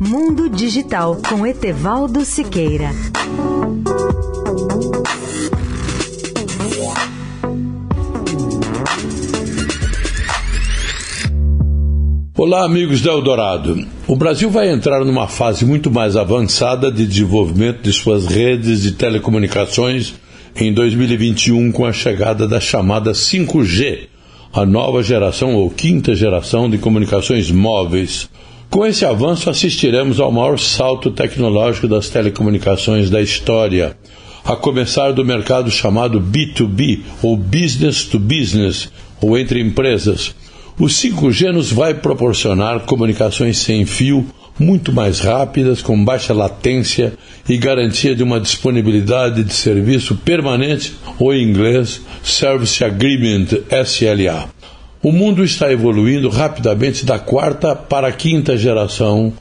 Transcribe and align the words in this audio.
Mundo 0.00 0.48
Digital 0.48 1.16
com 1.28 1.46
Etevaldo 1.46 2.24
Siqueira. 2.24 2.90
Olá, 12.36 12.64
amigos 12.64 13.00
da 13.00 13.12
Eldorado. 13.12 13.86
O 14.08 14.16
Brasil 14.16 14.50
vai 14.50 14.70
entrar 14.70 15.04
numa 15.04 15.28
fase 15.28 15.64
muito 15.64 15.88
mais 15.88 16.16
avançada 16.16 16.90
de 16.90 17.06
desenvolvimento 17.06 17.82
de 17.82 17.92
suas 17.92 18.26
redes 18.26 18.82
de 18.82 18.92
telecomunicações 18.92 20.14
em 20.56 20.72
2021 20.72 21.70
com 21.70 21.86
a 21.86 21.92
chegada 21.92 22.48
da 22.48 22.58
chamada 22.58 23.12
5G, 23.12 24.08
a 24.52 24.66
nova 24.66 25.02
geração 25.02 25.54
ou 25.54 25.70
quinta 25.70 26.14
geração 26.14 26.68
de 26.68 26.78
comunicações 26.78 27.52
móveis. 27.52 28.28
Com 28.70 28.84
esse 28.86 29.04
avanço, 29.04 29.48
assistiremos 29.48 30.20
ao 30.20 30.30
maior 30.32 30.58
salto 30.58 31.10
tecnológico 31.10 31.88
das 31.88 32.08
telecomunicações 32.08 33.08
da 33.08 33.22
história, 33.22 33.96
a 34.44 34.54
começar 34.54 35.12
do 35.12 35.24
mercado 35.24 35.70
chamado 35.70 36.20
B2B 36.20 37.00
ou 37.22 37.36
Business 37.36 38.04
to 38.04 38.18
Business, 38.18 38.90
ou 39.20 39.38
entre 39.38 39.60
empresas 39.60 40.34
o 40.78 40.84
5G 40.84 41.52
nos 41.52 41.72
vai 41.72 41.94
proporcionar 41.94 42.80
comunicações 42.80 43.56
sem 43.56 43.86
fio 43.86 44.26
muito 44.58 44.92
mais 44.92 45.20
rápidas, 45.20 45.80
com 45.80 46.04
baixa 46.04 46.34
latência 46.34 47.14
e 47.48 47.56
garantia 47.56 48.14
de 48.14 48.22
uma 48.22 48.38
disponibilidade 48.38 49.42
de 49.42 49.54
serviço 49.54 50.16
permanente, 50.16 50.94
ou 51.18 51.32
em 51.32 51.42
inglês, 51.42 52.02
Service 52.22 52.84
Agreement 52.84 53.46
SLA. 53.84 54.50
O 55.02 55.12
mundo 55.12 55.44
está 55.44 55.70
evoluindo 55.70 56.28
rapidamente 56.28 57.04
da 57.04 57.18
quarta 57.18 57.76
para 57.76 58.08
a 58.08 58.12
quinta 58.12 58.56
geração 58.56 59.32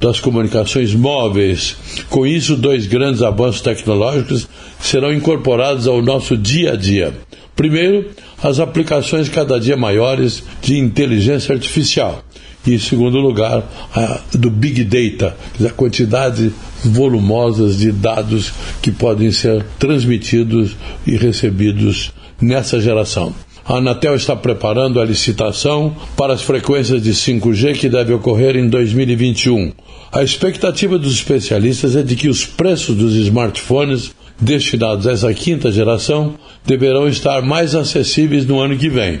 das 0.00 0.20
comunicações 0.20 0.92
móveis. 0.92 1.76
Com 2.10 2.26
isso, 2.26 2.56
dois 2.56 2.86
grandes 2.86 3.22
avanços 3.22 3.60
tecnológicos 3.60 4.48
serão 4.80 5.12
incorporados 5.12 5.86
ao 5.86 6.02
nosso 6.02 6.36
dia 6.36 6.72
a 6.72 6.76
dia. 6.76 7.14
Primeiro, 7.56 8.10
as 8.42 8.58
aplicações 8.58 9.28
cada 9.28 9.58
dia 9.58 9.76
maiores 9.76 10.42
de 10.60 10.76
inteligência 10.78 11.54
artificial. 11.54 12.22
E, 12.66 12.74
em 12.74 12.78
segundo 12.78 13.18
lugar, 13.18 13.62
a, 13.94 14.20
do 14.36 14.50
Big 14.50 14.84
Data, 14.84 15.36
a 15.64 15.70
quantidade 15.70 16.52
volumosas 16.84 17.78
de 17.78 17.92
dados 17.92 18.52
que 18.82 18.90
podem 18.90 19.30
ser 19.30 19.64
transmitidos 19.78 20.76
e 21.06 21.16
recebidos 21.16 22.12
nessa 22.40 22.80
geração. 22.80 23.34
A 23.66 23.78
Anatel 23.78 24.14
está 24.14 24.36
preparando 24.36 25.00
a 25.00 25.04
licitação 25.04 25.96
para 26.16 26.34
as 26.34 26.42
frequências 26.42 27.02
de 27.02 27.12
5G 27.12 27.78
que 27.78 27.88
deve 27.88 28.12
ocorrer 28.12 28.56
em 28.56 28.68
2021. 28.68 29.72
A 30.12 30.22
expectativa 30.22 30.98
dos 30.98 31.14
especialistas 31.14 31.96
é 31.96 32.02
de 32.02 32.14
que 32.14 32.28
os 32.28 32.44
preços 32.44 32.94
dos 32.94 33.14
smartphones 33.14 34.14
destinados 34.38 35.06
a 35.06 35.12
essa 35.12 35.32
quinta 35.32 35.72
geração 35.72 36.34
deverão 36.66 37.08
estar 37.08 37.40
mais 37.40 37.74
acessíveis 37.74 38.44
no 38.46 38.60
ano 38.60 38.76
que 38.76 38.90
vem. 38.90 39.20